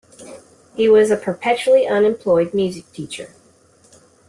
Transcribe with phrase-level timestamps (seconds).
[0.73, 3.35] He was a perpetually unemployed music teacher.